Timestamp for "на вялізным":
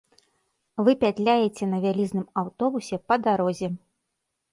1.73-2.25